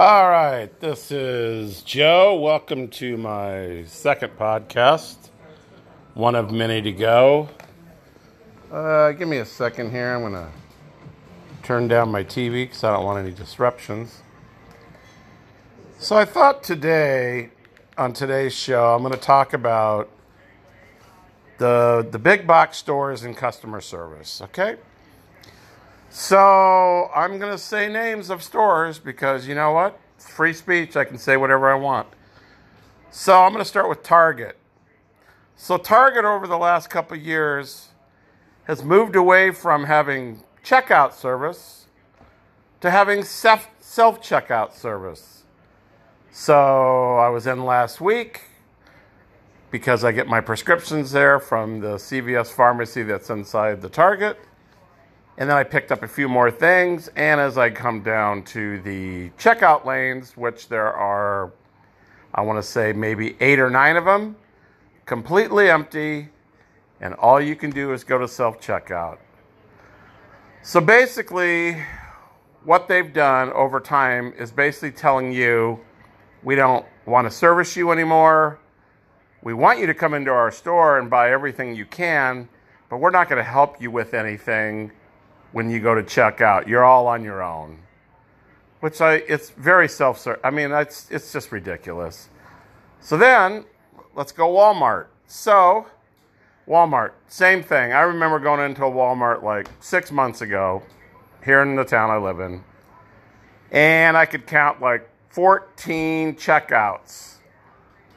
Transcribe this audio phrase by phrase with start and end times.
[0.00, 2.38] All right, this is Joe.
[2.38, 5.16] Welcome to my second podcast,
[6.14, 7.48] one of many to go.
[8.70, 10.14] Uh, give me a second here.
[10.14, 10.52] I'm going to
[11.64, 14.22] turn down my TV because I don't want any disruptions.
[15.98, 17.50] So, I thought today,
[17.96, 20.08] on today's show, I'm going to talk about
[21.58, 24.76] the, the big box stores and customer service, okay?
[26.10, 29.98] So I'm going to say names of stores because you know what?
[30.16, 30.96] It's free speech.
[30.96, 32.08] I can say whatever I want.
[33.10, 34.56] So I'm going to start with Target.
[35.56, 37.88] So Target over the last couple years
[38.64, 41.86] has moved away from having checkout service
[42.80, 45.42] to having self checkout service.
[46.30, 48.42] So I was in last week
[49.70, 54.38] because I get my prescriptions there from the CVS pharmacy that's inside the Target.
[55.38, 57.06] And then I picked up a few more things.
[57.14, 61.52] And as I come down to the checkout lanes, which there are,
[62.34, 64.34] I want to say maybe eight or nine of them,
[65.06, 66.30] completely empty.
[67.00, 69.18] And all you can do is go to self checkout.
[70.62, 71.84] So basically,
[72.64, 75.78] what they've done over time is basically telling you
[76.42, 78.58] we don't want to service you anymore.
[79.44, 82.48] We want you to come into our store and buy everything you can,
[82.90, 84.90] but we're not going to help you with anything
[85.52, 86.68] when you go to check out.
[86.68, 87.78] You're all on your own.
[88.80, 90.40] Which I it's very self serving.
[90.44, 92.28] I mean, it's it's just ridiculous.
[93.00, 93.64] So then,
[94.14, 95.06] let's go Walmart.
[95.26, 95.86] So,
[96.66, 97.92] Walmart, same thing.
[97.92, 100.82] I remember going into a Walmart like 6 months ago
[101.44, 102.62] here in the town I live in.
[103.70, 107.36] And I could count like 14 checkouts.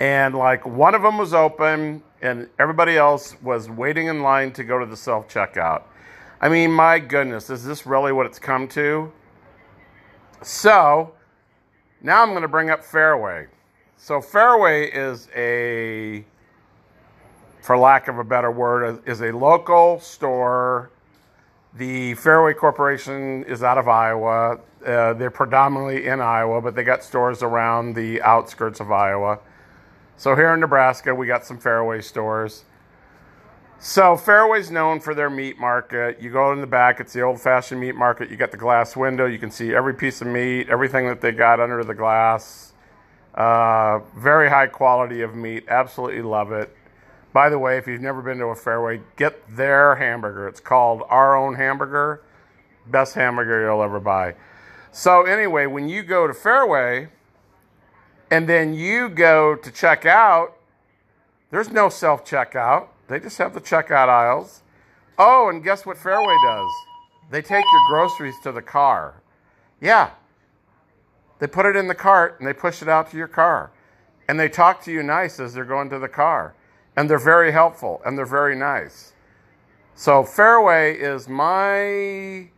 [0.00, 4.64] And like one of them was open and everybody else was waiting in line to
[4.64, 5.82] go to the self checkout.
[6.42, 9.12] I mean, my goodness, is this really what it's come to?
[10.42, 11.14] So,
[12.02, 13.46] now I'm going to bring up Fareway.
[13.96, 16.24] So, Fareway is a,
[17.60, 20.90] for lack of a better word, is a local store.
[21.74, 24.58] The Fareway Corporation is out of Iowa.
[24.84, 29.38] Uh, they're predominantly in Iowa, but they got stores around the outskirts of Iowa.
[30.16, 32.64] So, here in Nebraska, we got some Fareway stores.
[33.84, 36.22] So Fareway's known for their meat market.
[36.22, 38.30] You go in the back, it's the old-fashioned meat market.
[38.30, 39.26] You got the glass window.
[39.26, 42.74] You can see every piece of meat, everything that they got under the glass.
[43.34, 45.64] Uh, very high quality of meat.
[45.66, 46.72] Absolutely love it.
[47.32, 50.46] By the way, if you've never been to a Fareway, get their hamburger.
[50.46, 52.22] It's called Our Own Hamburger.
[52.86, 54.36] Best hamburger you'll ever buy.
[54.92, 57.08] So anyway, when you go to Fareway
[58.30, 60.56] and then you go to check out,
[61.50, 62.86] there's no self checkout.
[63.12, 64.62] They just have the checkout aisles.
[65.18, 66.70] Oh, and guess what Fareway does?
[67.30, 69.20] They take your groceries to the car.
[69.82, 70.12] Yeah.
[71.38, 73.70] They put it in the cart and they push it out to your car.
[74.28, 76.54] And they talk to you nice as they're going to the car.
[76.96, 79.12] And they're very helpful and they're very nice.
[79.94, 82.48] So Fareway is my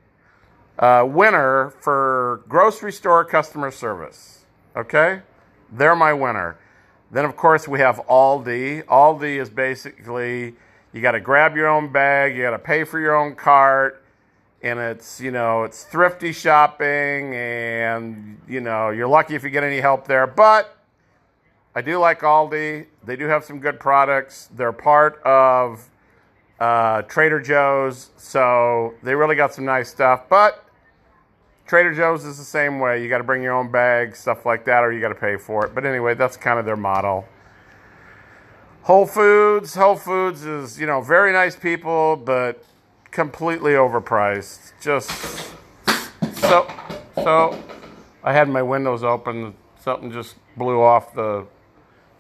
[0.78, 4.44] uh, winner for grocery store customer service.
[4.76, 5.22] Okay?
[5.72, 6.59] They're my winner.
[7.14, 8.82] Then, of course, we have Aldi.
[8.86, 10.54] Aldi is basically
[10.92, 14.04] you got to grab your own bag, you got to pay for your own cart,
[14.64, 19.62] and it's you know it's thrifty shopping, and you know you're lucky if you get
[19.62, 20.26] any help there.
[20.26, 20.76] But
[21.76, 22.86] I do like Aldi.
[23.04, 24.48] They do have some good products.
[24.56, 25.88] They're part of
[26.58, 30.28] uh, Trader Joe's, so they really got some nice stuff.
[30.28, 30.64] But
[31.66, 33.02] Trader Joe's is the same way.
[33.02, 35.36] You got to bring your own bag, stuff like that, or you got to pay
[35.36, 35.75] for it.
[35.75, 37.26] But anyway, that's kind of their model.
[38.82, 42.62] Whole Foods, Whole Foods is, you know, very nice people, but
[43.10, 44.72] completely overpriced.
[44.78, 45.10] Just
[46.34, 46.70] so,
[47.14, 47.64] so
[48.22, 49.54] I had my windows open.
[49.80, 51.47] Something just blew off the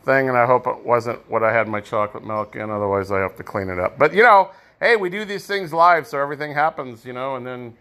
[0.04, 2.70] thing, and I hope it wasn't what I had my chocolate milk in.
[2.70, 3.98] Otherwise, I have to clean it up.
[3.98, 4.50] But, you know,
[4.80, 7.74] hey, we do these things live, so everything happens, you know, and then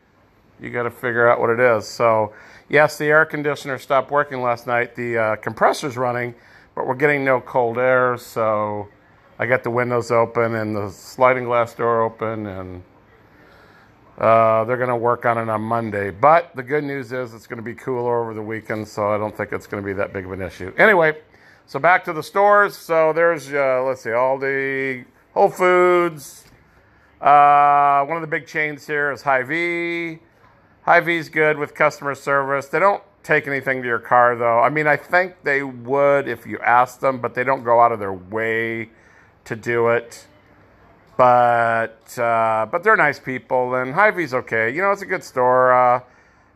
[0.63, 1.85] you got to figure out what it is.
[1.85, 2.34] So,
[2.69, 4.96] yes, the air conditioner stopped working last night.
[4.96, 6.34] The uh, compressor's running,
[6.73, 8.17] but we're getting no cold air.
[8.17, 8.88] So,
[9.40, 12.84] I got the windows open and the sliding glass door open, and
[14.17, 16.11] uh, they're going to work on it on Monday.
[16.11, 19.17] But the good news is it's going to be cooler over the weekend, so I
[19.17, 20.72] don't think it's going to be that big of an issue.
[20.78, 21.17] Anyway,
[21.66, 22.78] so back to the stores.
[22.78, 26.46] So there's, uh, let's see, Aldi, Whole Foods.
[27.20, 30.20] Uh, one of the big chains here is Hy-Vee.
[30.85, 32.68] Hy-Vee's good with customer service.
[32.68, 34.59] They don't take anything to your car though.
[34.59, 37.91] I mean, I think they would if you asked them, but they don't go out
[37.91, 38.90] of their way
[39.46, 40.28] to do it.
[41.16, 44.74] But uh, but they're nice people, and Hy-Vee's okay.
[44.74, 45.72] You know, it's a good store.
[45.72, 46.02] Uh,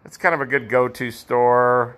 [0.03, 1.97] it's kind of a good go-to store.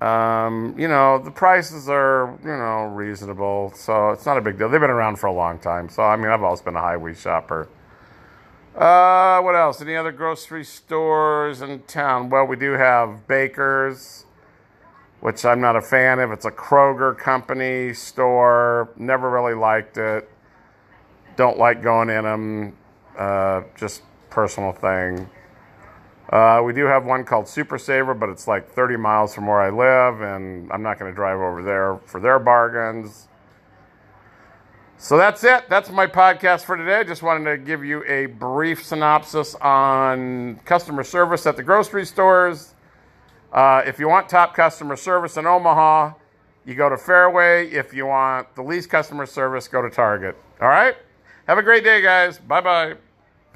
[0.00, 4.68] Um, you know, the prices are, you know, reasonable, so it's not a big deal.
[4.68, 7.14] They've been around for a long time, so I mean, I've always been a Hy-Vee
[7.14, 7.66] shopper.
[8.76, 9.80] Uh, what else?
[9.80, 12.28] Any other grocery stores in town?
[12.28, 14.26] Well, we do have Baker's,
[15.20, 16.30] which I'm not a fan of.
[16.30, 18.90] It's a Kroger company store.
[18.96, 20.30] Never really liked it.
[21.36, 22.76] Don't like going in them.
[23.16, 25.30] Uh, just personal thing.
[26.30, 29.60] Uh, we do have one called Super Saver, but it's like 30 miles from where
[29.60, 33.28] I live, and I'm not going to drive over there for their bargains.
[34.98, 35.68] So that's it.
[35.68, 37.04] That's my podcast for today.
[37.04, 42.74] Just wanted to give you a brief synopsis on customer service at the grocery stores.
[43.52, 46.12] Uh, if you want top customer service in Omaha,
[46.64, 47.70] you go to Fareway.
[47.72, 50.34] If you want the least customer service, go to Target.
[50.60, 50.96] All right?
[51.46, 52.38] Have a great day, guys.
[52.38, 52.94] Bye bye.